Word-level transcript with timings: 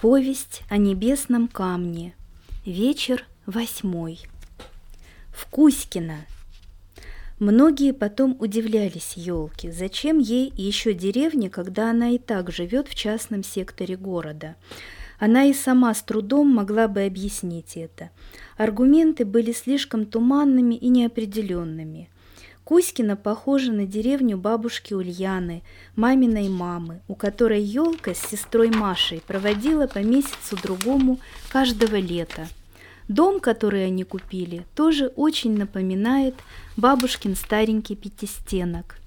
Повесть 0.00 0.62
о 0.70 0.78
небесном 0.78 1.46
камне. 1.46 2.14
Вечер 2.64 3.26
восьмой. 3.44 4.18
В 5.28 5.44
Кузькино. 5.50 6.24
Многие 7.38 7.92
потом 7.92 8.34
удивлялись 8.40 9.12
елке, 9.18 9.70
зачем 9.70 10.18
ей 10.18 10.54
еще 10.56 10.94
деревня, 10.94 11.50
когда 11.50 11.90
она 11.90 12.08
и 12.12 12.18
так 12.18 12.50
живет 12.50 12.88
в 12.88 12.94
частном 12.94 13.44
секторе 13.44 13.98
города. 13.98 14.56
Она 15.18 15.44
и 15.44 15.52
сама 15.52 15.92
с 15.92 16.00
трудом 16.00 16.48
могла 16.48 16.88
бы 16.88 17.02
объяснить 17.02 17.76
это. 17.76 18.08
Аргументы 18.56 19.26
были 19.26 19.52
слишком 19.52 20.06
туманными 20.06 20.76
и 20.76 20.88
неопределенными– 20.88 22.08
Кузькина 22.70 23.16
похожа 23.16 23.72
на 23.72 23.84
деревню 23.84 24.38
бабушки 24.38 24.94
Ульяны, 24.94 25.64
маминой 25.96 26.48
мамы, 26.48 27.00
у 27.08 27.16
которой 27.16 27.60
елка 27.60 28.14
с 28.14 28.20
сестрой 28.20 28.70
Машей 28.70 29.20
проводила 29.26 29.88
по 29.88 29.98
месяцу 29.98 30.56
другому 30.62 31.18
каждого 31.48 31.96
лета. 31.96 32.46
Дом, 33.08 33.40
который 33.40 33.84
они 33.86 34.04
купили, 34.04 34.64
тоже 34.76 35.08
очень 35.16 35.56
напоминает 35.58 36.36
бабушкин 36.76 37.34
старенький 37.34 37.96
пятистенок. 37.96 38.98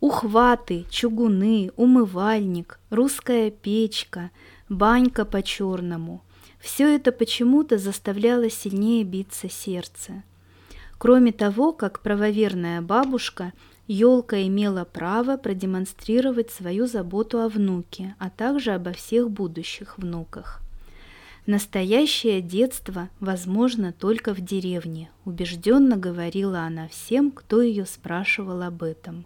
Ухваты, 0.00 0.84
чугуны, 0.90 1.70
умывальник, 1.76 2.80
русская 2.90 3.50
печка, 3.50 4.30
банька 4.68 5.24
по-черному– 5.24 6.22
все 6.60 6.94
это 6.94 7.10
почему-то 7.10 7.78
заставляло 7.78 8.50
сильнее 8.50 9.02
биться 9.04 9.48
сердце. 9.48 10.22
Кроме 11.00 11.32
того, 11.32 11.72
как 11.72 12.00
правоверная 12.00 12.82
бабушка, 12.82 13.54
елка 13.86 14.42
имела 14.42 14.84
право 14.84 15.38
продемонстрировать 15.38 16.50
свою 16.50 16.86
заботу 16.86 17.40
о 17.40 17.48
внуке, 17.48 18.14
а 18.18 18.28
также 18.28 18.72
обо 18.72 18.92
всех 18.92 19.30
будущих 19.30 19.96
внуках. 19.96 20.60
Настоящее 21.46 22.42
детство 22.42 23.08
возможно 23.18 23.94
только 23.94 24.34
в 24.34 24.42
деревне, 24.42 25.08
убежденно 25.24 25.96
говорила 25.96 26.60
она 26.60 26.86
всем, 26.88 27.30
кто 27.30 27.62
ее 27.62 27.86
спрашивал 27.86 28.60
об 28.60 28.82
этом. 28.82 29.24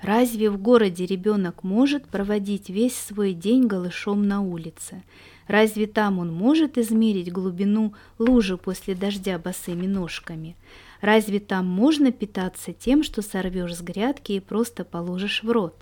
Разве 0.00 0.48
в 0.48 0.56
городе 0.56 1.04
ребенок 1.04 1.62
может 1.62 2.06
проводить 2.06 2.70
весь 2.70 2.96
свой 2.96 3.34
день 3.34 3.66
голышом 3.66 4.26
на 4.26 4.40
улице? 4.40 5.02
Разве 5.46 5.86
там 5.86 6.18
он 6.18 6.32
может 6.32 6.78
измерить 6.78 7.30
глубину 7.30 7.92
лужи 8.18 8.56
после 8.56 8.94
дождя 8.94 9.38
босыми 9.38 9.86
ножками? 9.86 10.56
Разве 11.02 11.40
там 11.40 11.66
можно 11.66 12.12
питаться 12.12 12.72
тем, 12.72 13.02
что 13.02 13.22
сорвешь 13.22 13.74
с 13.74 13.82
грядки 13.82 14.32
и 14.32 14.40
просто 14.40 14.84
положишь 14.84 15.42
в 15.42 15.50
рот? 15.50 15.74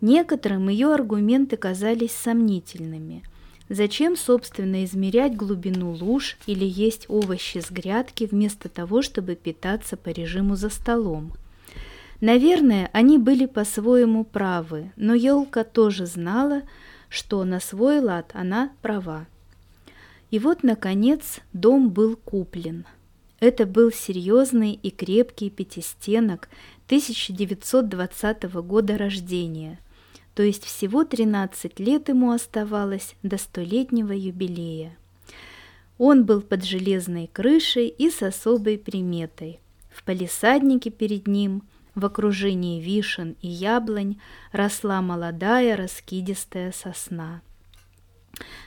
Некоторым 0.00 0.70
ее 0.70 0.94
аргументы 0.94 1.58
казались 1.58 2.12
сомнительными. 2.12 3.22
Зачем, 3.68 4.16
собственно, 4.16 4.82
измерять 4.86 5.36
глубину 5.36 5.92
луж 5.92 6.38
или 6.46 6.64
есть 6.64 7.04
овощи 7.08 7.58
с 7.58 7.70
грядки 7.70 8.24
вместо 8.24 8.70
того, 8.70 9.02
чтобы 9.02 9.34
питаться 9.34 9.98
по 9.98 10.08
режиму 10.08 10.56
за 10.56 10.70
столом? 10.70 11.34
Наверное, 12.22 12.88
они 12.94 13.18
были 13.18 13.44
по-своему 13.44 14.24
правы, 14.24 14.90
но 14.96 15.12
елка 15.12 15.64
тоже 15.64 16.06
знала, 16.06 16.62
что 17.10 17.44
на 17.44 17.60
свой 17.60 18.00
лад 18.00 18.30
она 18.32 18.72
права. 18.80 19.26
И 20.30 20.38
вот, 20.38 20.62
наконец, 20.62 21.40
дом 21.52 21.90
был 21.90 22.16
куплен– 22.16 22.86
это 23.40 23.66
был 23.66 23.92
серьезный 23.92 24.72
и 24.72 24.90
крепкий 24.90 25.50
пятистенок 25.50 26.48
1920 26.86 28.44
года 28.62 28.98
рождения, 28.98 29.78
то 30.34 30.42
есть 30.42 30.64
всего 30.64 31.04
13 31.04 31.78
лет 31.80 32.08
ему 32.08 32.32
оставалось 32.32 33.14
до 33.22 33.38
столетнего 33.38 34.12
юбилея. 34.12 34.96
Он 35.98 36.24
был 36.24 36.42
под 36.42 36.64
железной 36.64 37.28
крышей 37.32 37.88
и 37.88 38.10
с 38.10 38.22
особой 38.22 38.78
приметой. 38.78 39.60
В 39.90 40.04
палисаднике 40.04 40.90
перед 40.90 41.26
ним, 41.26 41.62
в 41.94 42.06
окружении 42.06 42.80
вишен 42.80 43.36
и 43.42 43.48
яблонь, 43.48 44.20
росла 44.52 45.02
молодая 45.02 45.76
раскидистая 45.76 46.70
сосна. 46.70 47.42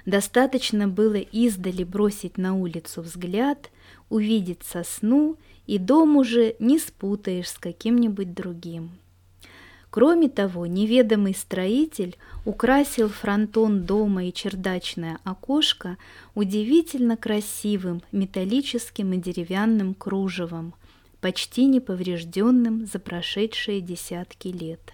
Достаточно 0.06 0.88
было 0.88 1.16
издали 1.16 1.84
бросить 1.84 2.38
на 2.38 2.56
улицу 2.56 3.02
взгляд, 3.02 3.70
увидеть 4.10 4.64
сосну, 4.64 5.38
и 5.68 5.78
дом 5.78 6.18
уже 6.18 6.56
не 6.60 6.80
спутаешь 6.80 7.50
с 7.50 7.58
каким-нибудь 7.58 8.34
другим. 8.34 8.92
Кроме 9.92 10.30
того, 10.30 10.66
неведомый 10.66 11.36
строитель 11.36 12.16
украсил 12.46 13.10
фронтон 13.10 13.84
дома 13.84 14.26
и 14.26 14.34
чердачное 14.34 15.20
окошко 15.26 15.98
удивительно 16.34 17.18
красивым 17.18 18.02
металлическим 18.14 19.12
и 19.12 19.18
деревянным 19.18 19.94
кружевом, 19.94 20.74
почти 21.20 21.66
неповрежденным 21.66 22.86
за 22.86 23.00
прошедшие 23.00 23.82
десятки 23.82 24.48
лет. 24.48 24.94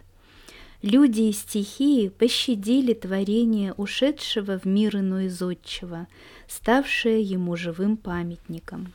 Люди 0.84 1.22
и 1.22 1.32
стихии 1.32 2.10
пощадили 2.10 2.94
творение 2.94 3.74
ушедшего 3.74 4.60
в 4.60 4.66
мир 4.66 4.98
иной 4.98 5.28
зодчего, 5.30 6.08
ставшее 6.48 7.22
ему 7.22 7.56
живым 7.56 7.98
памятником. 7.98 8.94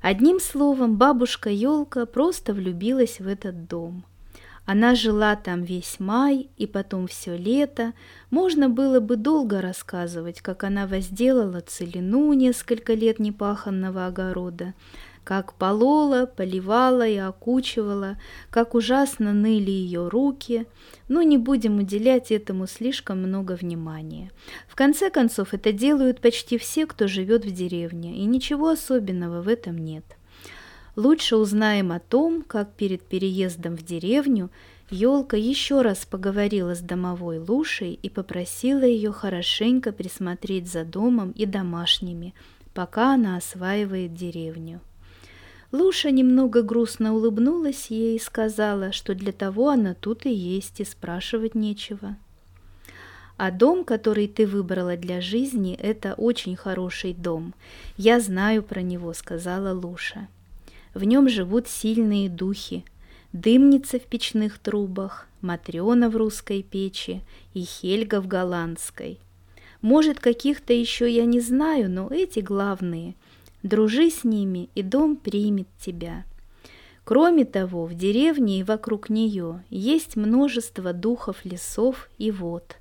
Одним 0.00 0.38
словом, 0.38 0.96
бабушка 0.96 1.50
Елка 1.50 2.06
просто 2.06 2.54
влюбилась 2.54 3.18
в 3.18 3.26
этот 3.26 3.68
дом. 3.68 4.04
Она 4.64 4.94
жила 4.94 5.34
там 5.34 5.64
весь 5.64 5.98
май 5.98 6.48
и 6.56 6.66
потом 6.68 7.08
все 7.08 7.36
лето. 7.36 7.94
Можно 8.30 8.68
было 8.68 9.00
бы 9.00 9.16
долго 9.16 9.60
рассказывать, 9.60 10.40
как 10.40 10.62
она 10.62 10.86
возделала 10.86 11.60
целину 11.60 12.32
несколько 12.32 12.94
лет 12.94 13.18
непаханного 13.18 14.06
огорода, 14.06 14.74
как 15.24 15.54
полола, 15.54 16.26
поливала 16.26 17.06
и 17.06 17.16
окучивала, 17.16 18.18
как 18.50 18.74
ужасно 18.74 19.32
ныли 19.32 19.70
ее 19.70 20.08
руки, 20.08 20.66
но 21.08 21.22
не 21.22 21.38
будем 21.38 21.78
уделять 21.78 22.32
этому 22.32 22.66
слишком 22.66 23.18
много 23.18 23.52
внимания. 23.52 24.30
В 24.68 24.74
конце 24.74 25.10
концов, 25.10 25.54
это 25.54 25.72
делают 25.72 26.20
почти 26.20 26.58
все, 26.58 26.86
кто 26.86 27.06
живет 27.06 27.44
в 27.44 27.50
деревне, 27.52 28.16
и 28.16 28.24
ничего 28.24 28.70
особенного 28.70 29.42
в 29.42 29.48
этом 29.48 29.78
нет. 29.78 30.04
Лучше 30.96 31.36
узнаем 31.36 31.90
о 31.92 32.00
том, 32.00 32.42
как 32.42 32.72
перед 32.74 33.02
переездом 33.02 33.76
в 33.76 33.82
деревню 33.82 34.50
Елка 34.90 35.38
еще 35.38 35.80
раз 35.80 36.04
поговорила 36.04 36.74
с 36.74 36.80
домовой 36.80 37.38
Лушей 37.38 37.98
и 38.02 38.10
попросила 38.10 38.82
ее 38.82 39.10
хорошенько 39.10 39.90
присмотреть 39.90 40.70
за 40.70 40.84
домом 40.84 41.30
и 41.30 41.46
домашними, 41.46 42.34
пока 42.74 43.14
она 43.14 43.38
осваивает 43.38 44.12
деревню. 44.12 44.82
Луша 45.72 46.10
немного 46.10 46.60
грустно 46.62 47.14
улыбнулась 47.14 47.86
ей 47.86 48.16
и 48.16 48.20
сказала, 48.20 48.92
что 48.92 49.14
для 49.14 49.32
того 49.32 49.70
она 49.70 49.94
тут 49.94 50.26
и 50.26 50.30
есть, 50.30 50.80
и 50.80 50.84
спрашивать 50.84 51.54
нечего. 51.54 52.16
А 53.38 53.50
дом, 53.50 53.82
который 53.84 54.28
ты 54.28 54.46
выбрала 54.46 54.98
для 54.98 55.22
жизни, 55.22 55.74
это 55.74 56.12
очень 56.12 56.56
хороший 56.56 57.14
дом. 57.14 57.54
Я 57.96 58.20
знаю 58.20 58.62
про 58.62 58.82
него, 58.82 59.14
сказала 59.14 59.72
Луша. 59.72 60.28
В 60.92 61.04
нем 61.04 61.30
живут 61.30 61.68
сильные 61.68 62.28
духи. 62.28 62.84
Дымница 63.32 63.98
в 63.98 64.02
печных 64.02 64.58
трубах, 64.58 65.26
Матрена 65.40 66.10
в 66.10 66.16
русской 66.16 66.62
печи 66.62 67.22
и 67.54 67.62
Хельга 67.62 68.20
в 68.20 68.26
голландской. 68.26 69.18
Может, 69.80 70.20
каких-то 70.20 70.74
еще 70.74 71.10
я 71.10 71.24
не 71.24 71.40
знаю, 71.40 71.90
но 71.90 72.08
эти 72.10 72.40
главные– 72.40 73.14
Дружи 73.62 74.10
с 74.10 74.24
ними, 74.24 74.70
и 74.74 74.82
дом 74.82 75.16
примет 75.16 75.68
тебя. 75.78 76.24
Кроме 77.04 77.44
того, 77.44 77.86
в 77.86 77.94
деревне 77.94 78.60
и 78.60 78.64
вокруг 78.64 79.10
нее 79.10 79.64
есть 79.70 80.16
множество 80.16 80.92
духов 80.92 81.44
лесов 81.44 82.08
и 82.18 82.30
вод. 82.30 82.76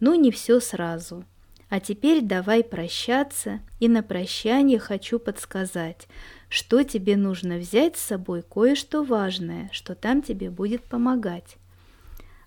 Но 0.00 0.14
не 0.14 0.30
все 0.30 0.60
сразу. 0.60 1.24
А 1.70 1.80
теперь 1.80 2.20
давай 2.22 2.62
прощаться, 2.62 3.60
и 3.80 3.88
на 3.88 4.02
прощание 4.02 4.78
хочу 4.78 5.18
подсказать, 5.18 6.06
что 6.48 6.82
тебе 6.84 7.16
нужно 7.16 7.56
взять 7.56 7.96
с 7.96 8.02
собой 8.02 8.42
кое-что 8.42 9.02
важное, 9.02 9.70
что 9.72 9.94
там 9.94 10.22
тебе 10.22 10.50
будет 10.50 10.84
помогать. 10.84 11.56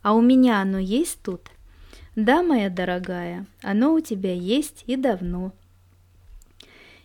А 0.02 0.14
у 0.14 0.22
меня 0.22 0.62
оно 0.62 0.78
есть 0.78 1.20
тут? 1.24 1.42
Да, 2.16 2.42
моя 2.42 2.70
дорогая, 2.70 3.46
оно 3.62 3.94
у 3.94 4.00
тебя 4.00 4.34
есть 4.34 4.84
и 4.86 4.96
давно. 4.96 5.52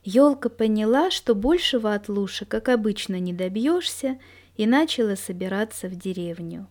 Елка 0.05 0.49
поняла, 0.49 1.11
что 1.11 1.35
большего 1.35 1.95
от 1.95 2.09
Луши, 2.09 2.45
как 2.45 2.69
обычно, 2.69 3.19
не 3.21 3.33
добьешься, 3.33 4.19
и 4.57 4.67
начала 4.67 5.17
собираться 5.17 5.89
в 5.89 5.97
деревню. 5.97 6.67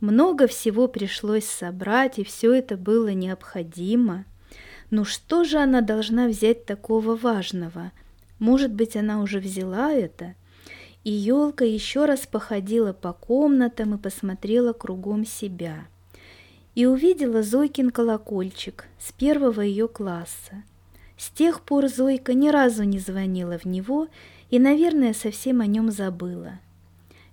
Много 0.00 0.46
всего 0.46 0.88
пришлось 0.88 1.44
собрать, 1.44 2.18
и 2.18 2.24
все 2.24 2.54
это 2.54 2.76
было 2.76 3.08
необходимо. 3.08 4.24
Ну 4.90 5.04
что 5.04 5.44
же 5.44 5.58
она 5.58 5.82
должна 5.82 6.26
взять 6.26 6.64
такого 6.64 7.14
важного? 7.14 7.92
Может 8.38 8.72
быть, 8.72 8.96
она 8.96 9.20
уже 9.20 9.38
взяла 9.38 9.92
это? 9.92 10.34
И 11.04 11.10
елка 11.10 11.64
еще 11.64 12.06
раз 12.06 12.26
походила 12.26 12.92
по 12.92 13.12
комнатам 13.12 13.94
и 13.94 13.98
посмотрела 13.98 14.72
кругом 14.72 15.26
себя– 15.26 15.86
и 16.74 16.86
увидела 16.86 17.42
Зойкин 17.42 17.90
колокольчик 17.90 18.86
с 18.98 19.12
первого 19.12 19.60
ее 19.60 19.88
класса. 19.88 20.62
С 21.20 21.28
тех 21.28 21.60
пор 21.60 21.88
Зойка 21.88 22.32
ни 22.32 22.48
разу 22.48 22.84
не 22.84 22.98
звонила 22.98 23.58
в 23.58 23.66
него 23.66 24.08
и, 24.48 24.58
наверное, 24.58 25.12
совсем 25.12 25.60
о 25.60 25.66
нем 25.66 25.90
забыла. 25.90 26.60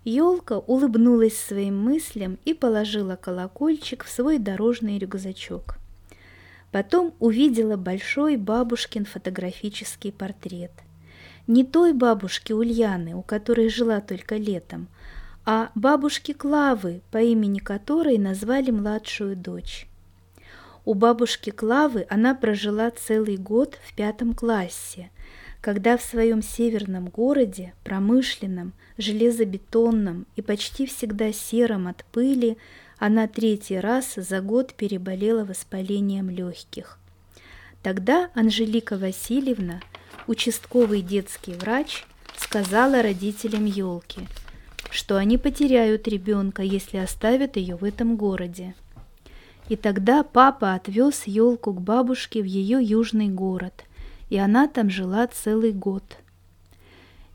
Елка 0.03 0.57
улыбнулась 0.57 1.37
своим 1.37 1.79
мыслям 1.79 2.37
и 2.43 2.53
положила 2.53 3.15
колокольчик 3.15 4.03
в 4.03 4.09
свой 4.09 4.39
дорожный 4.39 4.97
рюкзачок. 4.99 5.77
Потом 6.73 7.13
увидела 7.21 7.77
большой 7.77 8.35
бабушкин 8.35 9.05
фотографический 9.05 10.11
портрет. 10.11 10.73
Не 11.47 11.63
той 11.63 11.93
бабушки 11.93 12.51
Ульяны, 12.51 13.15
у 13.15 13.21
которой 13.21 13.69
жила 13.69 14.01
только 14.01 14.35
летом, 14.35 14.89
а 15.45 15.71
бабушки 15.75 16.33
Клавы, 16.33 16.99
по 17.09 17.19
имени 17.19 17.59
которой 17.59 18.17
назвали 18.17 18.69
младшую 18.69 19.37
дочь. 19.37 19.87
У 20.87 20.93
бабушки 20.93 21.49
Клавы 21.49 22.07
она 22.09 22.33
прожила 22.33 22.89
целый 22.91 23.35
год 23.35 23.77
в 23.85 23.93
пятом 23.93 24.33
классе, 24.33 25.11
когда 25.59 25.97
в 25.97 26.01
своем 26.01 26.41
северном 26.41 27.09
городе, 27.09 27.73
промышленном, 27.83 28.71
железобетонном 28.97 30.25
и 30.37 30.41
почти 30.41 30.85
всегда 30.85 31.33
сером 31.33 31.89
от 31.89 32.05
пыли, 32.05 32.57
она 32.99 33.27
третий 33.27 33.77
раз 33.77 34.13
за 34.15 34.39
год 34.39 34.73
переболела 34.75 35.43
воспалением 35.43 36.29
легких. 36.29 36.99
Тогда 37.83 38.29
Анжелика 38.33 38.97
Васильевна, 38.97 39.81
участковый 40.25 41.01
детский 41.01 41.51
врач, 41.51 42.05
сказала 42.37 43.01
родителям 43.01 43.65
елки– 43.65 44.21
что 44.89 45.17
они 45.17 45.37
потеряют 45.37 46.07
ребенка, 46.07 46.61
если 46.61 46.97
оставят 46.97 47.57
ее 47.57 47.75
в 47.75 47.83
этом 47.83 48.15
городе. 48.15 48.73
И 49.69 49.75
тогда 49.75 50.23
папа 50.23 50.73
отвез 50.73 51.23
елку 51.25 51.73
к 51.73 51.81
бабушке 51.81 52.41
в 52.41 52.45
ее 52.45 52.81
южный 52.81 53.27
город, 53.27 53.83
и 54.29 54.37
она 54.37 54.67
там 54.67 54.89
жила 54.89 55.27
целый 55.27 55.71
год– 55.71 56.03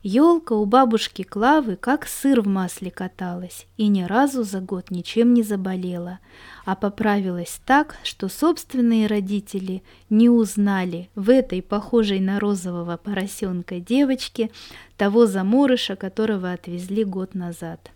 Елка 0.05 0.51
у 0.55 0.65
бабушки 0.65 1.21
Клавы 1.21 1.77
как 1.77 2.07
сыр 2.07 2.41
в 2.41 2.47
масле 2.47 2.91
каталась 2.91 3.67
и 3.77 3.87
ни 3.87 4.03
разу 4.03 4.43
за 4.43 4.59
год 4.59 4.91
ничем 4.91 5.33
не 5.33 5.43
заболела, 5.43 6.19
а 6.65 6.75
поправилась 6.75 7.61
так, 7.65 7.95
что 8.03 8.27
собственные 8.27 9.07
родители 9.07 9.81
не 10.09 10.27
узнали 10.27 11.09
в 11.15 11.29
этой 11.29 11.61
похожей 11.61 12.19
на 12.19 12.41
розового 12.41 12.97
поросенка 12.97 13.79
девочке 13.79 14.51
того 14.97 15.25
заморыша, 15.25 15.95
которого 15.95 16.51
отвезли 16.51 17.05
год 17.05 17.33
назад. 17.33 17.89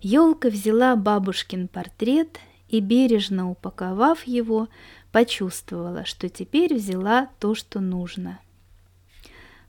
Елка 0.00 0.48
взяла 0.48 0.96
бабушкин 0.96 1.68
портрет 1.68 2.38
и, 2.74 2.80
бережно 2.80 3.52
упаковав 3.52 4.24
его, 4.26 4.68
почувствовала, 5.12 6.04
что 6.04 6.28
теперь 6.28 6.74
взяла 6.74 7.28
то, 7.38 7.54
что 7.54 7.78
нужно. 7.78 8.40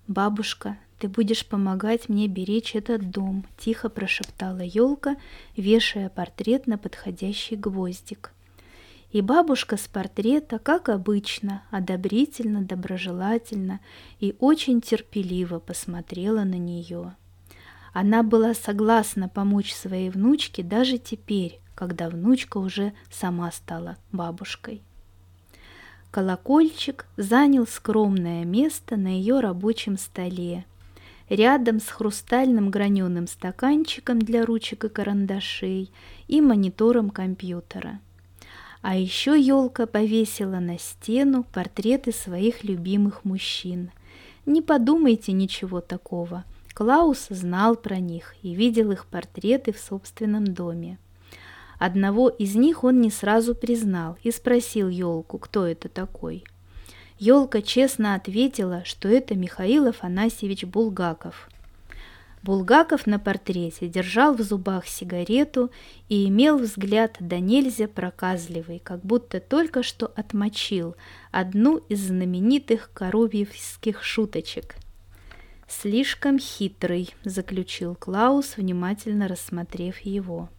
«Бабушка, 0.08 0.80
ты 0.98 1.08
будешь 1.08 1.46
помогать 1.46 2.10
мне 2.10 2.28
беречь 2.28 2.76
этот 2.76 3.12
дом»,— 3.12 3.46
тихо 3.60 3.90
прошептала 3.90 4.62
елка, 4.62 5.18
вешая 5.56 6.10
портрет 6.10 6.66
на 6.66 6.80
подходящий 6.80 7.56
гвоздик. 7.56 8.34
И 9.12 9.22
бабушка 9.22 9.78
с 9.78 9.88
портрета, 9.88 10.58
как 10.58 10.90
обычно, 10.90 11.62
одобрительно, 11.70 12.64
доброжелательно 12.64 13.82
и 14.20 14.36
очень 14.40 14.82
терпеливо 14.82 15.60
посмотрела 15.60 16.44
на 16.44 16.58
нее. 16.58 17.16
Она 17.94 18.24
была 18.24 18.56
согласна 18.56 19.30
помочь 19.30 19.76
своей 19.76 20.10
внучке 20.10 20.64
даже 20.64 20.98
теперь, 20.98 21.62
когда 21.76 22.10
внучка 22.10 22.58
уже 22.58 22.94
сама 23.12 23.52
стала 23.52 23.98
бабушкой. 24.12 24.82
Колокольчик 26.12 27.06
занял 27.18 27.68
скромное 27.68 28.46
место 28.46 28.96
на 28.96 29.10
ее 29.10 29.42
рабочем 29.42 29.98
столе, 29.98 30.66
рядом 31.30 31.82
с 31.82 31.88
хрустальным 31.90 32.70
граненым 32.70 33.28
стаканчиком 33.28 34.20
для 34.20 34.46
ручек 34.46 34.86
и 34.86 34.90
карандашей 34.90 35.92
и 36.30 36.40
монитором 36.40 37.10
компьютера. 37.10 38.00
А 38.82 38.96
еще 38.96 39.38
елка 39.38 39.88
повесила 39.88 40.60
на 40.60 40.78
стену 40.78 41.44
портреты 41.44 42.14
своих 42.14 42.64
любимых 42.64 43.26
мужчин. 43.26 43.92
Не 44.46 44.62
подумайте 44.62 45.32
ничего 45.34 45.82
такого. 45.82 46.46
Клаус 46.76 47.28
знал 47.30 47.76
про 47.76 47.98
них 47.98 48.36
и 48.44 48.54
видел 48.54 48.92
их 48.92 49.08
портреты 49.08 49.74
в 49.74 49.80
собственном 49.80 50.46
доме. 50.46 51.00
Одного 51.78 52.30
из 52.30 52.56
них 52.56 52.84
он 52.84 53.02
не 53.02 53.12
сразу 53.12 53.56
признал 53.56 54.18
и 54.24 54.32
спросил 54.32 54.90
елку, 54.90 55.38
кто 55.38 55.66
это 55.66 55.90
такой. 55.90 56.44
Елка 57.18 57.62
честно 57.62 58.16
ответила, 58.16 58.84
что 58.84 59.08
это 59.08 59.36
Михаил 59.36 59.88
Афанасьевич 59.88 60.66
Булгаков. 60.66 61.50
Булгаков 62.44 63.08
на 63.08 63.18
портрете 63.18 63.88
держал 63.88 64.36
в 64.36 64.42
зубах 64.42 64.86
сигарету 64.86 65.72
и 66.10 66.28
имел 66.28 66.60
взгляд 66.60 67.16
да 67.20 67.40
нельзя 67.40 67.88
проказливый, 67.88 68.80
как 68.80 69.04
будто 69.04 69.40
только 69.40 69.82
что 69.82 70.12
отмочил 70.16 70.96
одну 71.32 71.78
из 71.90 72.06
знаменитых 72.06 72.92
коровьевских 72.94 74.04
шуточек. 74.04 74.76
«Слишком 75.68 76.38
хитрый»,— 76.38 77.16
заключил 77.24 77.96
Клаус, 77.96 78.58
внимательно 78.58 79.28
рассмотрев 79.28 79.98
его. 80.02 80.50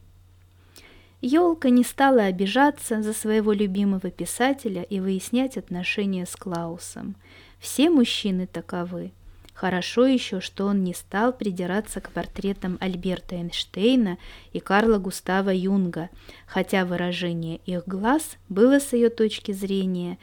Елка 1.20 1.70
не 1.70 1.82
стала 1.82 2.24
обижаться 2.24 3.02
за 3.02 3.12
своего 3.12 3.52
любимого 3.52 4.10
писателя 4.10 4.82
и 4.82 5.00
выяснять 5.00 5.56
отношения 5.56 6.26
с 6.26 6.36
Клаусом. 6.36 7.16
Все 7.58 7.88
мужчины 7.88 8.46
таковы. 8.46 9.12
Хорошо 9.54 10.04
еще, 10.04 10.42
что 10.42 10.66
он 10.66 10.84
не 10.84 10.92
стал 10.92 11.32
придираться 11.32 12.02
к 12.02 12.10
портретам 12.10 12.76
Альберта 12.78 13.36
Эйнштейна 13.36 14.18
и 14.52 14.60
Карла 14.60 14.98
Густава 14.98 15.48
Юнга, 15.48 16.10
хотя 16.46 16.84
выражение 16.84 17.60
их 17.64 17.88
глаз 17.88 18.36
было 18.50 18.78
с 18.78 18.92
ее 18.92 19.08
точки 19.08 19.52
зрения 19.52 20.18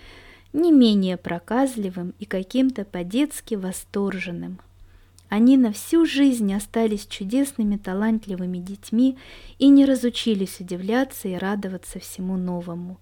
не 0.53 0.71
менее 0.71 1.17
проказливым 1.17 2.13
и 2.19 2.25
каким-то 2.25 2.85
по-детски 2.85 3.55
восторженным. 3.55 4.59
Они 5.33 5.57
на 5.57 5.73
всю 5.73 6.05
жизнь 6.05 6.53
остались 6.53 7.07
чудесными, 7.07 7.77
талантливыми 7.77 8.59
детьми 8.59 9.17
и 9.57 9.69
не 9.69 9.83
разучились 9.83 10.59
удивляться 10.59 11.27
и 11.27 11.33
радоваться 11.33 11.97
всему 11.97 12.37
новому. 12.37 12.99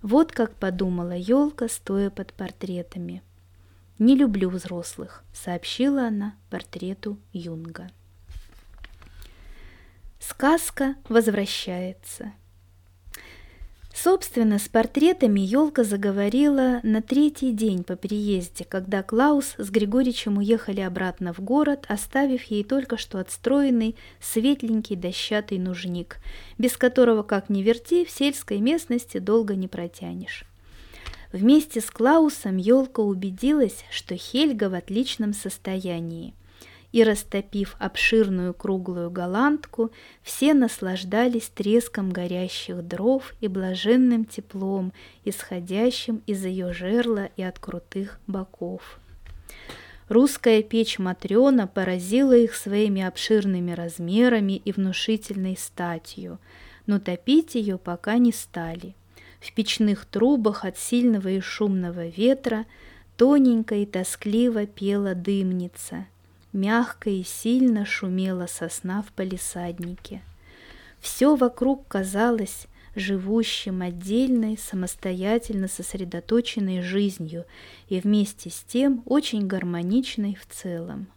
Вот 0.00 0.32
как 0.32 0.54
подумала 0.54 1.12
елка, 1.12 1.68
стоя 1.68 2.08
под 2.08 2.32
портретами. 2.32 3.22
«Не 3.98 4.16
люблю 4.16 4.48
взрослых»,— 4.48 5.24
сообщила 5.34 6.06
она 6.06 6.36
портрету 6.48 7.18
Юнга. 7.34 7.90
Сказка 10.18 10.94
возвращается. 11.10 12.32
Собственно, 13.94 14.58
с 14.58 14.68
портретами 14.68 15.38
елка 15.38 15.84
заговорила 15.84 16.80
на 16.82 17.00
третий 17.00 17.52
день 17.52 17.84
по 17.84 17.94
приезде, 17.94 18.64
когда 18.64 19.04
Клаус 19.04 19.54
с 19.56 19.70
Григоричем 19.70 20.38
уехали 20.38 20.80
обратно 20.80 21.32
в 21.32 21.38
город, 21.38 21.86
оставив 21.88 22.42
ей 22.44 22.64
только 22.64 22.96
что 22.96 23.20
отстроенный 23.20 23.94
светленький 24.20 24.96
дощатый 24.96 25.58
нужник, 25.58 26.16
без 26.58 26.76
которого, 26.76 27.22
как 27.22 27.48
ни 27.48 27.62
верти, 27.62 28.04
в 28.04 28.10
сельской 28.10 28.58
местности 28.58 29.18
долго 29.18 29.54
не 29.54 29.68
протянешь. 29.68 30.44
Вместе 31.32 31.80
с 31.80 31.88
Клаусом 31.88 32.56
елка 32.56 33.00
убедилась, 33.00 33.84
что 33.92 34.16
Хельга 34.16 34.68
в 34.70 34.74
отличном 34.74 35.32
состоянии– 35.32 36.34
и, 36.94 37.02
растопив 37.02 37.74
обширную 37.80 38.54
круглую 38.54 39.10
голландку, 39.10 39.90
все 40.22 40.54
наслаждались 40.54 41.48
треском 41.52 42.12
горящих 42.12 42.86
дров 42.86 43.34
и 43.40 43.48
блаженным 43.48 44.24
теплом, 44.24 44.92
исходящим 45.24 46.22
из 46.28 46.44
ее 46.44 46.72
жерла 46.72 47.30
и 47.36 47.42
от 47.42 47.58
крутых 47.58 48.20
боков. 48.28 49.00
Русская 50.08 50.62
печь 50.62 51.00
Матрена 51.00 51.66
поразила 51.66 52.36
их 52.36 52.54
своими 52.54 53.02
обширными 53.02 53.72
размерами 53.72 54.52
и 54.52 54.70
внушительной 54.70 55.56
статью, 55.56 56.38
но 56.86 57.00
топить 57.00 57.56
ее 57.56 57.76
пока 57.76 58.18
не 58.18 58.30
стали. 58.30 58.94
В 59.40 59.52
печных 59.52 60.04
трубах 60.04 60.64
от 60.64 60.78
сильного 60.78 61.26
и 61.26 61.40
шумного 61.40 62.06
ветра 62.06 62.66
тоненько 63.16 63.74
и 63.74 63.84
тоскливо 63.84 64.66
пела 64.66 65.16
дымница– 65.16 66.06
Мягко 66.54 67.10
и 67.10 67.24
сильно 67.24 67.84
шумела 67.84 68.46
сосна 68.46 69.02
в 69.02 69.10
палисаднике. 69.12 70.22
Все 71.00 71.34
вокруг 71.34 71.88
казалось 71.88 72.68
живущим 72.94 73.82
отдельной, 73.82 74.56
самостоятельно 74.56 75.66
сосредоточенной 75.66 76.80
жизнью 76.80 77.44
и 77.88 77.98
вместе 77.98 78.50
с 78.50 78.62
тем 78.68 79.02
очень 79.04 79.48
гармоничной 79.48 80.36
в 80.36 80.46
целом. 80.46 81.08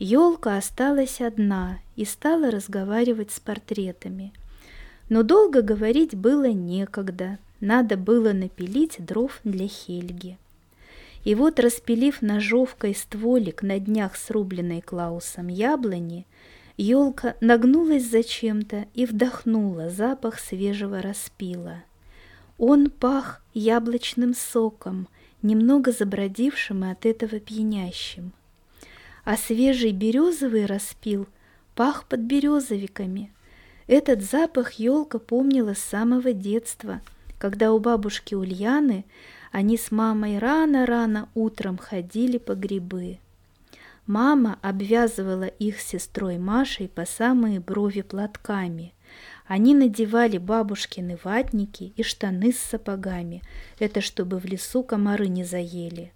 Елка 0.00 0.56
осталась 0.56 1.20
одна 1.20 1.78
и 1.94 2.04
стала 2.04 2.50
разговаривать 2.50 3.30
с 3.30 3.38
портретами. 3.38 4.32
Но 5.08 5.22
долго 5.22 5.62
говорить 5.62 6.16
было 6.16 6.50
некогда, 6.50 7.38
надо 7.60 7.96
было 7.96 8.32
напилить 8.32 8.96
дров 8.98 9.38
для 9.44 9.68
Хельги. 9.68 10.36
И 11.24 11.34
вот, 11.34 11.60
распилив 11.60 12.20
ножовкой 12.20 12.94
стволик 12.94 13.62
на 13.62 13.78
днях 13.78 14.16
срубленной 14.16 14.80
Клаусом 14.80 15.48
яблони, 15.48 16.26
елка 16.76 17.36
нагнулась 17.40 18.08
зачем-то 18.08 18.86
и 18.94 19.06
вдохнула 19.06 19.88
запах 19.88 20.40
свежего 20.40 21.00
распила. 21.00 21.84
Он 22.58 22.90
пах 22.90 23.42
яблочным 23.54 24.34
соком, 24.34 25.08
немного 25.42 25.92
забродившим 25.92 26.84
и 26.84 26.90
от 26.90 27.06
этого 27.06 27.38
пьянящим. 27.38 28.32
А 29.24 29.36
свежий 29.36 29.92
березовый 29.92 30.66
распил 30.66 31.28
пах 31.76 32.08
под 32.08 32.20
березовиками. 32.20 33.32
Этот 33.86 34.22
запах 34.22 34.72
елка 34.72 35.18
помнила 35.18 35.74
с 35.74 35.78
самого 35.78 36.32
детства, 36.32 37.00
когда 37.38 37.72
у 37.72 37.78
бабушки 37.78 38.34
Ульяны 38.34 39.04
они 39.52 39.76
с 39.76 39.90
мамой 39.90 40.38
рано-рано 40.38 41.28
утром 41.34 41.76
ходили 41.76 42.38
по 42.38 42.54
грибы. 42.54 43.18
Мама 44.06 44.58
обвязывала 44.62 45.44
их 45.44 45.78
с 45.78 45.88
сестрой 45.88 46.38
Машей 46.38 46.88
по 46.88 47.04
самые 47.04 47.60
брови 47.60 48.00
платками. 48.00 48.94
Они 49.46 49.74
надевали 49.74 50.38
бабушкины 50.38 51.18
ватники 51.22 51.92
и 51.96 52.02
штаны 52.02 52.52
с 52.52 52.58
сапогами, 52.58 53.42
это 53.78 54.00
чтобы 54.00 54.38
в 54.38 54.46
лесу 54.46 54.82
комары 54.82 55.28
не 55.28 55.44
заели, 55.44 56.12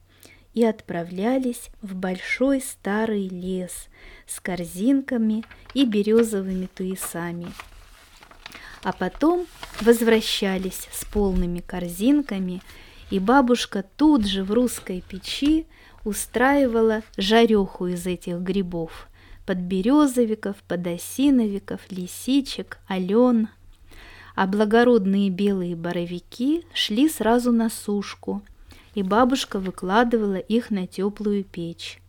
и 0.54 0.64
отправлялись 0.64 1.68
в 1.82 1.94
большой 1.94 2.62
старый 2.62 3.28
лес 3.28 3.88
с 4.26 4.40
корзинками 4.40 5.44
и 5.74 5.84
березовыми 5.84 6.70
туесами. 6.74 7.48
А 8.82 8.92
потом 8.92 9.46
возвращались 9.82 10.88
с 10.90 11.04
полными 11.04 11.60
корзинками– 11.60 12.62
и 13.10 13.18
бабушка 13.18 13.84
тут 13.96 14.26
же 14.26 14.42
в 14.44 14.52
русской 14.52 15.02
печи 15.06 15.66
устраивала 16.04 17.02
жареху 17.16 17.86
из 17.86 18.06
этих 18.06 18.38
грибов, 18.38 19.08
подберезовиков, 19.44 20.56
подосиновиков, 20.68 21.80
лисичек, 21.90 22.78
ален. 22.90 23.48
А 24.34 24.46
благородные 24.46 25.30
белые 25.30 25.76
боровики 25.76 26.64
шли 26.74 27.08
сразу 27.08 27.52
на 27.52 27.70
сушку, 27.70 28.42
и 28.94 29.02
бабушка 29.02 29.58
выкладывала 29.58 30.36
их 30.36 30.70
на 30.70 30.86
теплую 30.86 31.42
печь. 31.44 32.00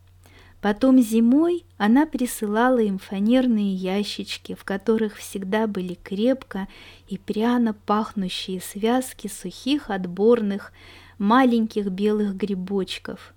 Потом 0.67 1.01
зимой 1.01 1.63
она 1.77 2.05
присылала 2.05 2.79
им 2.79 2.99
фанерные 2.99 3.73
ящички, 3.73 4.53
в 4.53 4.65
которых 4.65 5.15
всегда 5.15 5.65
были 5.65 5.93
крепко 5.93 6.67
и 7.07 7.17
пряно 7.17 7.73
пахнущие 7.73 8.59
связки 8.59 9.29
сухих 9.29 9.89
отборных 9.89 10.73
маленьких 11.19 11.87
белых 11.87 12.35
грибочков, 12.35 13.33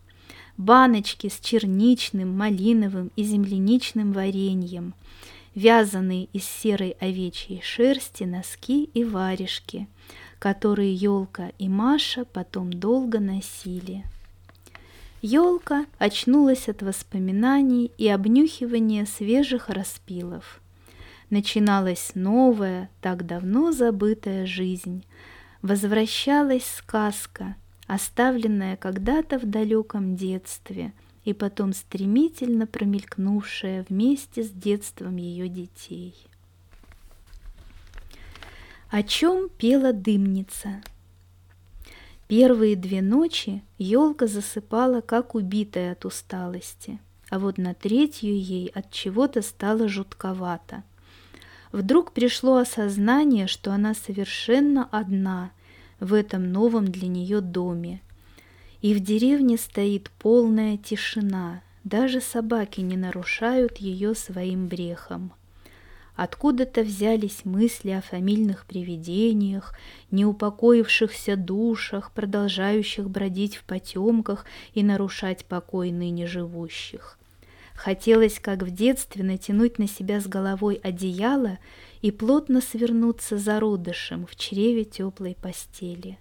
баночки 0.56 1.28
с 1.28 1.38
черничным, 1.38 2.36
малиновым 2.36 3.12
и 3.14 3.22
земляничным 3.22 4.12
вареньем, 4.12 4.92
вязаные 5.54 6.24
из 6.32 6.44
серой 6.44 6.96
овечьей 6.98 7.62
шерсти 7.62 8.24
носки 8.24 8.90
и 8.92 9.04
варежки, 9.04 9.86
которые 10.40 10.92
елка 10.92 11.52
и 11.60 11.68
Маша 11.68 12.24
потом 12.24 12.72
долго 12.72 13.20
носили. 13.20 14.02
Елка 15.22 15.84
очнулась 15.98 16.68
от 16.68 16.82
воспоминаний 16.82 17.92
и 17.98 18.08
обнюхивания 18.08 19.04
свежих 19.04 19.68
распилов. 19.68 20.60
Начиналась 21.28 22.12
новая, 22.14 22.90
так 23.02 23.26
давно 23.26 23.70
забытая 23.70 24.46
жизнь. 24.46 25.04
Возвращалась 25.60 26.64
сказка, 26.64 27.54
оставленная 27.86 28.76
когда-то 28.76 29.38
в 29.38 29.44
далеком 29.44 30.16
детстве 30.16 30.92
и 31.24 31.34
потом 31.34 31.74
стремительно 31.74 32.66
промелькнувшая 32.66 33.84
вместе 33.88 34.42
с 34.42 34.50
детством 34.50 35.16
ее 35.16 35.48
детей. 35.48 36.14
О 38.88 39.02
чем 39.02 39.50
пела 39.50 39.92
дымница? 39.92 40.82
Первые 42.30 42.76
две 42.76 43.02
ночи 43.02 43.60
елка 43.76 44.28
засыпала, 44.28 45.00
как 45.00 45.34
убитая 45.34 45.94
от 45.94 46.04
усталости, 46.04 47.00
а 47.28 47.40
вот 47.40 47.58
на 47.58 47.74
третью 47.74 48.40
ей 48.40 48.68
от 48.68 48.92
чего-то 48.92 49.42
стало 49.42 49.88
жутковато. 49.88 50.84
Вдруг 51.72 52.12
пришло 52.12 52.58
осознание, 52.58 53.48
что 53.48 53.72
она 53.72 53.94
совершенно 53.94 54.88
одна 54.92 55.50
в 55.98 56.14
этом 56.14 56.52
новом 56.52 56.86
для 56.86 57.08
нее 57.08 57.40
доме. 57.40 58.00
И 58.80 58.94
в 58.94 59.00
деревне 59.00 59.58
стоит 59.58 60.08
полная 60.20 60.76
тишина, 60.76 61.62
даже 61.82 62.20
собаки 62.20 62.80
не 62.80 62.96
нарушают 62.96 63.78
ее 63.78 64.14
своим 64.14 64.68
брехом. 64.68 65.32
Откуда-то 66.22 66.82
взялись 66.82 67.46
мысли 67.46 67.88
о 67.92 68.02
фамильных 68.02 68.66
привидениях, 68.66 69.74
неупокоившихся 70.10 71.34
душах, 71.34 72.12
продолжающих 72.12 73.08
бродить 73.08 73.56
в 73.56 73.64
потемках 73.64 74.44
и 74.74 74.82
нарушать 74.82 75.46
покой 75.46 75.90
ныне 75.90 76.26
живущих. 76.26 77.18
Хотелось, 77.74 78.38
как 78.38 78.62
в 78.62 78.70
детстве, 78.70 79.24
натянуть 79.24 79.78
на 79.78 79.88
себя 79.88 80.20
с 80.20 80.26
головой 80.26 80.74
одеяло 80.82 81.56
и 82.02 82.10
плотно 82.10 82.60
свернуться 82.60 83.38
зародышем 83.38 84.26
в 84.26 84.36
чреве 84.36 84.84
теплой 84.84 85.38
постели. 85.40 86.18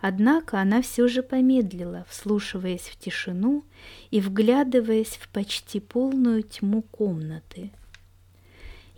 Однако 0.00 0.62
она 0.62 0.80
все 0.80 1.08
же 1.08 1.22
помедлила, 1.22 2.06
вслушиваясь 2.08 2.88
в 2.88 2.96
тишину 2.96 3.66
и 4.10 4.22
вглядываясь 4.22 5.18
в 5.20 5.28
почти 5.28 5.78
полную 5.78 6.42
тьму 6.42 6.80
комнаты– 6.80 7.70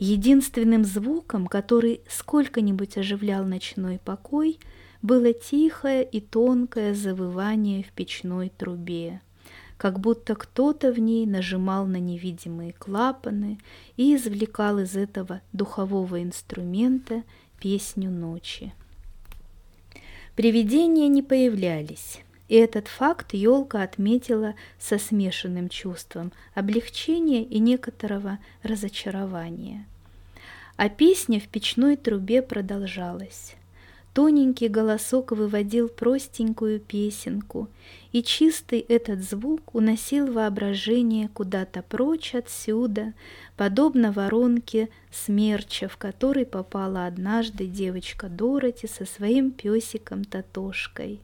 Единственным 0.04 0.85
звуком, 0.85 1.47
который 1.47 2.00
сколько-нибудь 2.09 2.99
оживлял 2.99 3.44
ночной 3.44 4.00
покой, 4.04 4.59
было 5.00 5.32
тихое 5.32 6.02
и 6.02 6.21
тонкое 6.21 6.92
завывание 6.92 7.85
в 7.85 7.92
печной 7.92 8.49
трубе, 8.49 9.21
как 9.76 10.00
будто 10.00 10.35
кто-то 10.35 10.90
в 10.90 10.99
ней 10.99 11.25
нажимал 11.25 11.87
на 11.87 11.99
невидимые 11.99 12.73
клапаны 12.73 13.61
и 13.97 14.16
извлекал 14.16 14.80
из 14.80 14.97
этого 14.97 15.40
духового 15.52 16.21
инструмента 16.21 17.23
песню 17.61 18.11
ночи. 18.11 18.75
Привидения 20.35 21.06
не 21.06 21.23
появлялись, 21.23 22.18
и 22.49 22.56
этот 22.56 22.88
факт 22.88 23.35
елка 23.35 23.85
отметила 23.85 24.56
со 24.80 24.99
смешанным 24.99 25.68
чувством 25.68 26.32
облегчения 26.56 27.44
и 27.44 27.61
некоторого 27.61 28.40
разочарования. 28.64 29.87
А 30.76 30.88
песня 30.88 31.41
в 31.41 31.49
печной 31.49 31.97
трубе 31.97 32.43
продолжалась. 32.43 33.57
Тоненький 34.14 34.69
голосок 34.69 35.33
выводил 35.33 35.88
простенькую 35.88 36.81
песенку, 36.81 37.69
и 38.12 38.23
чистый 38.23 38.81
этот 38.81 39.23
звук 39.23 39.75
уносил 39.75 40.31
воображение 40.31 41.29
куда-то 41.29 41.83
прочь 41.83 42.35
отсюда, 42.35 43.14
подобно 43.57 44.12
воронке 44.12 44.91
смерча, 45.11 45.88
в 45.88 45.97
который 45.97 46.45
попала 46.45 47.07
однажды 47.07 47.67
девочка 47.67 48.29
Дороти 48.29 48.87
со 48.87 49.07
своим 49.07 49.50
песиком 49.50 50.25
Татошкой. 50.25 51.21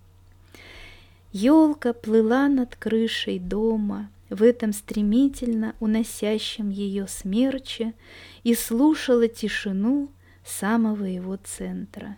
Елка 1.33 1.93
плыла 1.93 2.49
над 2.49 2.75
крышей 2.75 3.39
дома 3.39 4.09
в 4.31 4.43
этом 4.43 4.73
стремительно 4.73 5.75
уносящем 5.81 6.71
ее 6.71 7.07
смерче 7.09 7.95
и 8.43 8.55
слушала 8.55 9.29
тишину 9.29 10.11
самого 10.45 11.05
его 11.05 11.37
центра. 11.37 12.17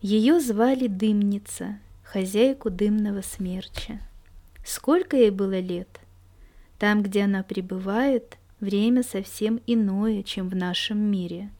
Ее 0.00 0.40
звали 0.40 0.86
Дымница, 0.86 1.78
хозяйку 2.04 2.70
дымного 2.70 3.22
смерча. 3.22 4.00
Сколько 4.64 5.16
ей 5.16 5.30
было 5.30 5.58
лет? 5.58 6.00
Там, 6.78 7.02
где 7.02 7.24
она 7.24 7.42
пребывает, 7.42 8.38
время 8.60 9.02
совсем 9.02 9.60
иное, 9.66 10.22
чем 10.22 10.48
в 10.48 10.54
нашем 10.54 10.98
мире. 10.98 11.50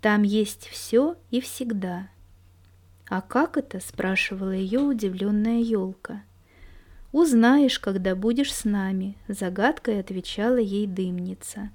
Там 0.00 0.22
есть 0.22 0.68
все 0.68 1.16
и 1.30 1.40
всегда. 1.40 2.08
А 3.08 3.20
как 3.20 3.56
это? 3.56 3.80
спрашивала 3.80 4.52
ее 4.52 4.80
удивленная 4.80 5.60
елка. 5.60 6.22
Узнаешь, 7.12 7.78
когда 7.78 8.14
будешь 8.14 8.52
с 8.52 8.64
нами, 8.64 9.16
загадкой 9.28 10.00
отвечала 10.00 10.58
ей 10.58 10.86
дымница. 10.86 11.70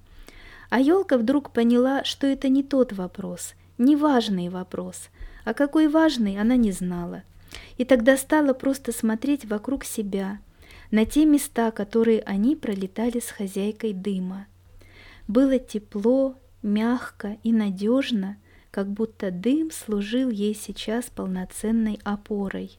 А 0.70 0.80
елка 0.80 1.18
вдруг 1.18 1.52
поняла, 1.52 2.04
что 2.04 2.28
это 2.28 2.50
не 2.50 2.64
тот 2.64 2.94
вопрос, 2.94 3.54
не 3.78 3.96
важный 3.96 4.50
вопрос, 4.50 5.10
а 5.44 5.54
какой 5.54 5.88
важный 5.88 6.40
она 6.40 6.56
не 6.56 6.72
знала. 6.72 7.24
И 7.78 7.86
тогда 7.86 8.18
стала 8.18 8.54
просто 8.54 8.92
смотреть 8.92 9.46
вокруг 9.46 9.86
себя, 9.86 10.40
на 10.92 11.06
те 11.06 11.26
места, 11.26 11.72
которые 11.72 12.22
они 12.22 12.56
пролетали 12.56 13.20
с 13.20 13.30
хозяйкой 13.30 13.94
дыма. 13.94 14.46
Было 15.28 15.58
тепло, 15.58 16.36
мягко 16.62 17.38
и 17.44 17.52
надежно, 17.52 18.38
как 18.70 18.88
будто 18.88 19.32
дым 19.32 19.72
служил 19.72 20.30
ей 20.30 20.54
сейчас 20.56 21.06
полноценной 21.06 22.00
опорой. 22.04 22.78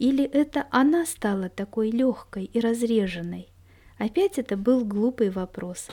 Или 0.00 0.24
это 0.24 0.66
она 0.70 1.04
стала 1.04 1.50
такой 1.50 1.90
легкой 1.90 2.46
и 2.46 2.58
разреженной? 2.58 3.48
Опять 3.98 4.38
это 4.38 4.56
был 4.56 4.82
глупый 4.82 5.28
вопрос. 5.28 5.88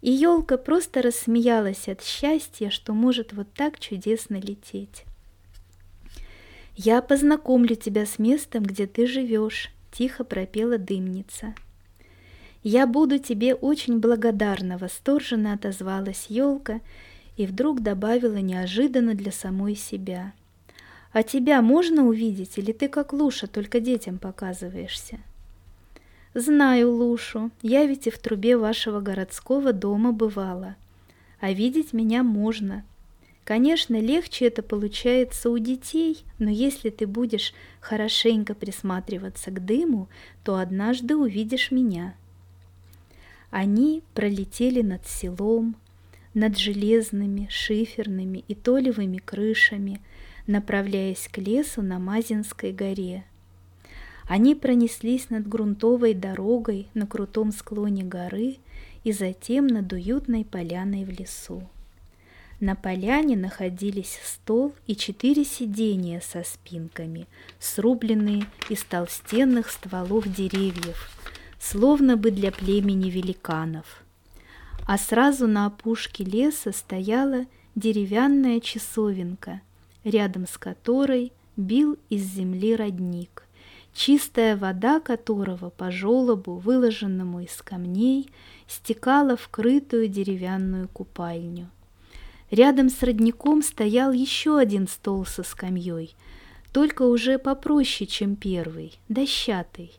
И 0.00 0.10
елка 0.10 0.58
просто 0.58 1.00
рассмеялась 1.00 1.86
от 1.86 2.02
счастья, 2.02 2.70
что 2.70 2.92
может 2.92 3.32
вот 3.32 3.46
так 3.54 3.78
чудесно 3.78 4.34
лететь. 4.34 5.04
«Я 6.74 7.00
познакомлю 7.02 7.76
тебя 7.76 8.04
с 8.04 8.18
местом, 8.18 8.64
где 8.64 8.88
ты 8.88 9.06
живешь»,— 9.06 9.70
тихо 9.92 10.24
пропела 10.24 10.76
дымница. 10.76 11.54
«Я 12.64 12.88
буду 12.88 13.20
тебе 13.20 13.54
очень 13.54 14.00
благодарна»,— 14.00 14.76
восторженно 14.80 15.52
отозвалась 15.52 16.26
елка 16.28 16.80
и 17.36 17.46
вдруг 17.46 17.80
добавила 17.80 18.38
неожиданно 18.38 19.14
для 19.14 19.30
самой 19.30 19.76
себя. 19.76 20.32
«А 21.12 21.22
тебя 21.22 21.60
можно 21.60 22.06
увидеть, 22.06 22.56
или 22.56 22.72
ты 22.72 22.88
как 22.88 23.12
Луша, 23.12 23.46
только 23.46 23.80
детям 23.80 24.18
показываешься?» 24.18 25.18
«Знаю 26.34 26.90
Лушу, 26.92 27.50
я 27.60 27.84
ведь 27.84 28.06
и 28.06 28.10
в 28.10 28.18
трубе 28.18 28.56
вашего 28.56 29.00
городского 29.00 29.74
дома 29.74 30.12
бывала. 30.12 30.76
А 31.40 31.52
видеть 31.52 31.92
меня 31.92 32.22
можно. 32.22 32.84
Конечно, 33.44 34.00
легче 34.00 34.46
это 34.46 34.62
получается 34.62 35.50
у 35.50 35.58
детей, 35.58 36.24
но 36.38 36.48
если 36.48 36.88
ты 36.88 37.06
будешь 37.06 37.52
хорошенько 37.80 38.54
присматриваться 38.54 39.50
к 39.50 39.62
дыму, 39.62 40.08
то 40.44 40.56
однажды 40.56 41.16
увидишь 41.16 41.70
меня». 41.70 42.14
Они 43.50 44.02
пролетели 44.14 44.80
над 44.80 45.06
селом, 45.06 45.76
над 46.32 46.56
железными, 46.56 47.48
шиферными 47.50 48.44
и 48.48 48.54
толевыми 48.54 49.18
крышами, 49.18 50.00
направляясь 50.46 51.28
к 51.30 51.38
лесу 51.38 51.82
на 51.82 51.98
Мазинской 51.98 52.72
горе– 52.72 53.24
они 54.26 54.54
пронеслись 54.54 55.30
над 55.30 55.48
грунтовой 55.48 56.14
дорогой 56.14 56.88
на 56.94 57.06
крутом 57.06 57.52
склоне 57.52 58.04
горы 58.04 58.56
и 59.04 59.12
затем 59.12 59.66
над 59.66 59.92
уютной 59.92 60.44
поляной 60.44 61.04
в 61.04 61.10
лесу. 61.10 61.68
На 62.60 62.76
поляне 62.76 63.36
находились 63.36 64.20
стол 64.24 64.72
и 64.86 64.94
четыре 64.94 65.44
сиденья 65.44 66.20
со 66.20 66.44
спинками, 66.44 67.26
срубленные 67.58 68.46
из 68.68 68.84
толстенных 68.84 69.68
стволов 69.68 70.32
деревьев, 70.32 71.10
словно 71.60 72.16
бы 72.16 72.30
для 72.30 72.52
племени 72.52 73.10
великанов. 73.10 74.04
А 74.86 74.96
сразу 74.96 75.48
на 75.48 75.66
опушке 75.66 76.22
леса 76.22 76.70
стояла 76.70 77.46
деревянная 77.74 78.60
часовенка, 78.60 79.60
рядом 80.04 80.46
с 80.46 80.58
которой 80.58 81.32
бил 81.56 81.98
из 82.08 82.22
земли 82.22 82.74
родник– 82.76 83.46
чистая 83.94 84.56
вода 84.56 85.00
которого 85.00 85.70
по 85.70 85.90
желобу, 85.90 86.56
выложенному 86.56 87.40
из 87.40 87.60
камней, 87.62 88.30
стекала 88.66 89.36
в 89.36 89.48
крытую 89.48 90.08
деревянную 90.08 90.88
купальню. 90.88 91.70
Рядом 92.50 92.90
с 92.90 93.02
родником 93.02 93.62
стоял 93.62 94.12
еще 94.12 94.58
один 94.58 94.88
стол 94.88 95.24
со 95.24 95.42
скамьей, 95.42 96.14
только 96.72 97.02
уже 97.02 97.38
попроще, 97.38 98.06
чем 98.06 98.36
первый, 98.36 98.98
дощатый. 99.08 99.92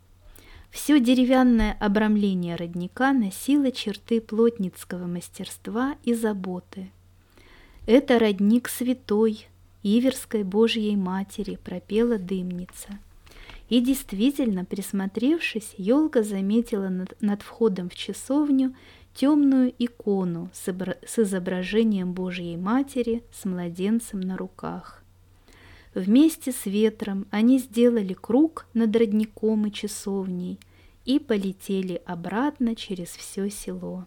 Все 0.69 0.99
деревянное 0.99 1.77
обрамление 1.79 2.55
родника 2.55 3.13
носило 3.13 3.71
черты 3.71 4.21
плотницкого 4.21 5.05
мастерства 5.05 5.95
и 6.03 6.15
заботы. 6.15 6.91
«Это 7.85 8.17
родник 8.17 8.69
святой, 8.69 9.47
Иверской 9.83 10.43
Божьей 10.43 10.95
Матери»,— 10.95 11.59
пропела 11.63 12.17
дымница— 12.17 12.99
и 13.69 13.79
действительно, 13.79 14.65
присмотревшись, 14.65 15.73
елка 15.77 16.21
заметила 16.21 16.89
над, 16.89 17.19
над 17.21 17.41
входом 17.41 17.89
в 17.89 17.95
часовню 17.95 18.75
темную 19.15 19.73
икону 19.79 20.49
с, 20.53 20.71
с 21.07 21.19
изображением 21.19 22.13
Божьей 22.13 22.57
Матери 22.57 23.23
с 23.31 23.45
младенцем 23.45 24.19
на 24.19 24.37
руках. 24.37 25.03
Вместе 25.95 26.51
с 26.51 26.65
ветром 26.65 27.25
они 27.31 27.57
сделали 27.59 28.13
круг 28.13 28.67
над 28.73 28.95
родником 28.95 29.67
и 29.67 29.71
часовней 29.71 30.59
и 31.05 31.19
полетели 31.19 32.01
обратно 32.05 32.75
через 32.75 33.09
все 33.09 33.49
село. 33.49 34.05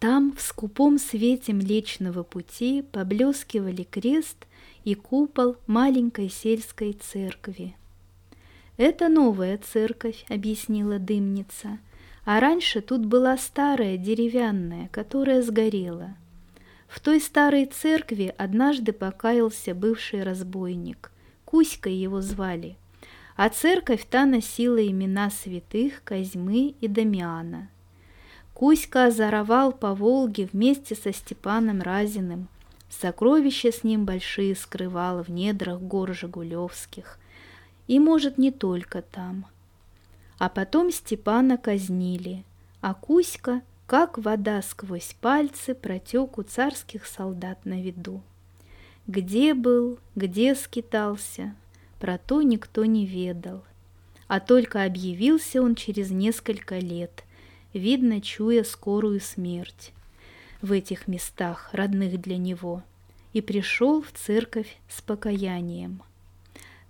Там, 0.00 0.34
в 0.36 0.40
скупом 0.40 0.98
свете 0.98 1.52
Млечного 1.52 2.24
Пути, 2.24 2.82
поблескивали 2.82 3.84
крест 3.84 4.46
и 4.82 4.94
купол 4.94 5.56
маленькой 5.66 6.28
сельской 6.28 6.94
церкви– 6.94 7.76
«Это 8.80 9.10
новая 9.10 9.58
церковь»,— 9.58 10.24
объяснила 10.30 10.98
дымница. 10.98 11.80
«А 12.24 12.40
раньше 12.40 12.80
тут 12.80 13.04
была 13.04 13.36
старая 13.36 13.98
деревянная, 13.98 14.88
которая 14.90 15.42
сгорела. 15.42 16.16
В 16.88 16.98
той 17.00 17.20
старой 17.20 17.66
церкви 17.66 18.34
однажды 18.38 18.94
покаялся 18.94 19.74
бывший 19.74 20.22
разбойник. 20.22 21.12
Кузькой 21.44 21.92
его 21.92 22.22
звали. 22.22 22.78
А 23.36 23.50
церковь 23.50 24.06
та 24.08 24.24
носила 24.24 24.82
имена 24.82 25.28
святых 25.28 26.02
Козьмы 26.02 26.74
и 26.80 26.88
Дамиана. 26.88 27.68
Кузька 28.60 29.06
озоровал 29.06 29.72
по 29.72 29.94
Волге 29.94 30.46
вместе 30.52 30.94
со 30.94 31.14
Степаном 31.14 31.80
Разиным. 31.80 32.46
Сокровища 32.90 33.72
с 33.72 33.84
ним 33.84 34.04
большие 34.04 34.54
скрывал 34.54 35.22
в 35.22 35.30
недрах 35.30 35.80
гор 35.80 36.12
Жигулевских 36.12 37.18
и, 37.88 37.98
может, 37.98 38.36
не 38.36 38.50
только 38.50 39.00
там. 39.00 39.46
А 40.36 40.50
потом 40.50 40.92
Степана 40.92 41.56
казнили, 41.56 42.44
а 42.82 42.92
Кузька, 42.92 43.62
как 43.86 44.18
вода 44.18 44.60
сквозь 44.60 45.16
пальцы, 45.22 45.74
протек 45.74 46.36
у 46.36 46.42
царских 46.42 47.06
солдат 47.06 47.64
на 47.64 47.80
виду. 47.80 48.20
Где 49.06 49.54
был, 49.54 49.98
где 50.14 50.54
скитался, 50.54 51.54
про 51.98 52.18
то 52.18 52.42
никто 52.42 52.84
не 52.84 53.06
ведал. 53.06 53.64
А 54.26 54.38
только 54.38 54.84
объявился 54.84 55.62
он 55.62 55.76
через 55.76 56.10
несколько 56.10 56.78
лет, 56.78 57.24
видно, 57.72 58.20
чуя 58.20 58.64
скорую 58.64 59.20
смерть 59.20 59.92
в 60.62 60.72
этих 60.72 61.08
местах, 61.08 61.70
родных 61.72 62.20
для 62.20 62.36
него, 62.36 62.82
и 63.32 63.40
пришел 63.40 64.02
в 64.02 64.12
церковь 64.12 64.76
с 64.88 65.00
покаянием– 65.00 66.02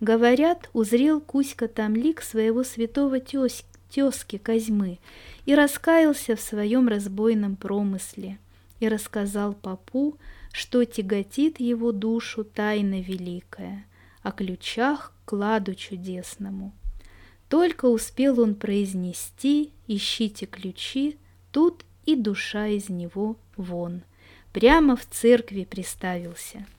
Говорят, 0.01 0.71
узрел 0.73 1.21
Кузька 1.21 1.69
там 1.69 1.95
лик 1.95 2.23
своего 2.23 2.65
святого 2.65 3.21
тез, 3.21 3.65
тезки 3.91 4.39
Козьмы 4.39 4.99
и 5.45 5.55
раскаялся 5.55 6.37
в 6.37 6.41
своем 6.41 6.89
разбойном 6.89 7.57
промысле, 7.57 8.39
и 8.79 8.89
рассказал 8.89 9.53
попу, 9.53 10.17
что 10.53 10.85
тяготит 10.87 11.61
его 11.61 11.93
душу 11.93 12.45
тайна 12.45 13.03
великая, 13.03 13.85
о 14.23 14.33
ключах 14.33 15.13
к 15.25 15.31
кладу 15.31 15.75
чудесному. 15.75 16.73
Только 17.51 17.85
успел 17.85 18.41
он 18.41 18.55
произнести 18.55 19.73
«Ищите 19.87 20.47
ключи», 20.47 21.19
тут 21.53 21.85
и 22.07 22.17
душа 22.17 22.69
из 22.69 22.89
него 22.89 23.37
вон. 23.59 24.01
Прямо 24.55 24.97
в 24.97 25.05
церкви 25.05 25.65
приставился– 25.65 26.67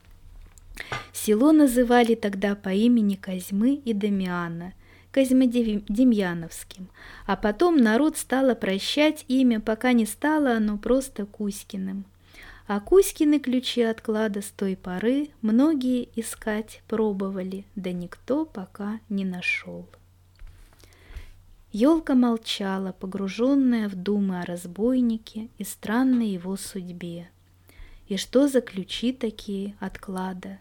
Село 1.14 1.52
называли 1.52 2.16
тогда 2.16 2.56
по 2.56 2.70
имени 2.70 3.16
Козьмы 3.16 3.76
и 3.76 3.94
Дамиана, 3.94 4.74
Козьмодемьяновским, 5.12 6.90
а 7.26 7.36
потом 7.36 7.78
народ 7.78 8.18
стало 8.18 8.56
прощать 8.56 9.26
имя, 9.28 9.60
пока 9.60 9.94
не 9.94 10.06
стало 10.06 10.56
оно 10.56 10.78
просто 10.78 11.26
Кузькиным. 11.26 12.06
А 12.68 12.80
Кузькины 12.80 13.40
ключи 13.40 13.82
от 13.82 14.02
клада 14.02 14.42
с 14.42 14.50
той 14.50 14.78
поры 14.78 15.30
многие 15.42 16.08
искать 16.16 16.82
пробовали, 16.88 17.66
да 17.76 17.92
никто 17.92 18.46
пока 18.46 19.00
не 19.10 19.26
нашел. 19.26 19.86
Елка 21.74 22.16
молчала, 22.16 22.92
погруженная 22.92 23.88
в 23.88 23.96
думы 23.96 24.42
о 24.42 24.46
разбойнике 24.46 25.48
и 25.58 25.64
странной 25.64 26.28
его 26.28 26.58
судьбе. 26.58 27.30
И 28.08 28.18
что 28.18 28.50
за 28.50 28.60
ключи 28.60 29.14
такие 29.14 29.78
от 29.80 29.98
клада? 29.98 30.60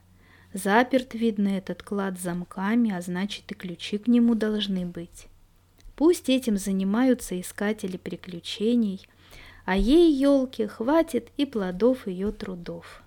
Заперт, 0.53 1.15
видно, 1.15 1.49
этот 1.49 1.83
клад 1.83 2.21
замками, 2.21 2.93
а 2.93 3.01
значит 3.01 3.51
и 3.51 3.55
ключи 3.55 3.99
к 3.99 4.07
нему 4.07 4.37
должны 4.37 4.87
быть. 4.87 5.27
Пусть 5.97 6.29
этим 6.29 6.57
занимаются 6.57 7.41
искатели 7.41 7.97
приключений, 7.97 9.07
а 9.65 9.77
ей, 9.77 10.13
елке, 10.13 10.69
хватит 10.69 11.29
и 11.37 11.45
плодов 11.45 12.07
ее 12.07 12.31
трудов. 12.31 13.03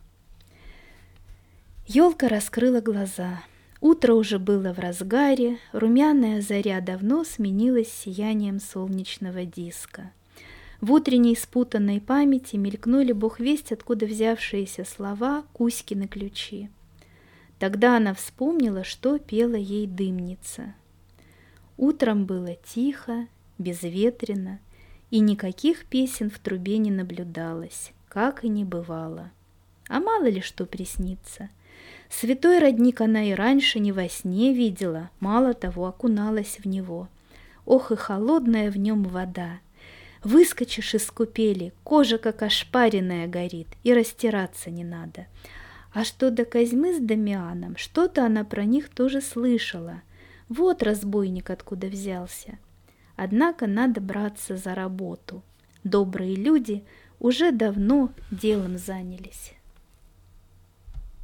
Елка 1.88 2.28
раскрыла 2.28 2.82
глаза. 2.82 3.44
Утро 3.84 4.14
уже 4.14 4.40
было 4.40 4.72
в 4.72 4.80
разгаре, 4.80 5.58
румяная 5.74 6.40
заря 6.40 6.80
давно 6.80 7.26
сменилась 7.26 7.92
сиянием 7.92 8.62
солнечного 8.62 9.44
диска. 9.44 10.14
В 10.80 10.94
утренней 10.94 11.36
спутанной 11.36 12.00
памяти 12.00 12.56
мелькнули 12.56 13.12
бог 13.12 13.42
весть, 13.42 13.74
откуда 13.74 14.06
взявшиеся 14.06 14.86
слова 14.86 15.44
Кузькины 15.52 16.08
ключи. 16.08 16.70
Тогда 17.60 17.98
она 17.98 18.14
вспомнила, 18.14 18.86
что 18.86 19.20
пела 19.20 19.56
ей 19.56 19.86
дымница. 19.86 20.76
Утром 21.76 22.26
было 22.26 22.56
тихо, 22.56 23.28
безветренно, 23.58 24.62
и 25.12 25.20
никаких 25.20 25.88
песен 25.88 26.30
в 26.30 26.40
трубе 26.40 26.78
не 26.78 26.90
наблюдалось, 26.90 27.92
как 28.08 28.46
и 28.46 28.48
не 28.48 28.64
бывало. 28.64 29.30
А 29.90 30.00
мало 30.00 30.30
ли 30.30 30.40
что 30.40 30.66
приснится. 30.66 31.50
Святой 32.20 32.60
родник 32.60 33.02
она 33.02 33.24
и 33.24 33.34
раньше 33.34 33.80
не 33.80 33.92
во 33.92 34.08
сне 34.08 34.54
видела, 34.54 35.10
мало 35.20 35.56
того, 35.56 35.88
окуналась 35.88 36.60
в 36.64 36.68
него. 36.68 37.10
Ох 37.66 37.92
и 37.92 37.96
холодная 37.96 38.70
в 38.70 38.78
нем 38.78 39.04
вода! 39.04 39.60
Выскочишь 40.24 40.94
из 40.94 41.10
купели, 41.10 41.74
кожа 41.84 42.20
как 42.20 42.44
ошпаренная 42.44 43.28
горит, 43.28 43.68
и 43.82 43.94
растираться 43.94 44.70
не 44.70 44.84
надо. 44.84 45.26
А 45.92 46.04
что 46.04 46.30
до 46.30 46.46
Козьмы 46.46 46.94
с 46.94 47.00
Дамианом, 47.00 47.78
что-то 47.78 48.24
она 48.26 48.44
про 48.44 48.64
них 48.64 48.90
тоже 48.90 49.20
слышала. 49.20 50.04
Вот 50.50 50.84
разбойник 50.84 51.50
откуда 51.50 51.88
взялся. 51.88 52.60
Однако 53.16 53.66
надо 53.66 54.02
браться 54.02 54.56
за 54.56 54.76
работу. 54.76 55.42
Добрые 55.84 56.36
люди 56.36 56.84
уже 57.20 57.52
давно 57.52 58.12
делом 58.30 58.78
занялись. 58.78 59.54